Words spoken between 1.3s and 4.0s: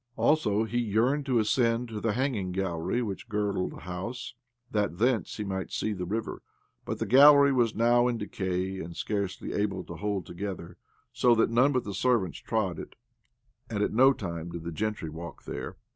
ascend to the hanging gallery which girdled the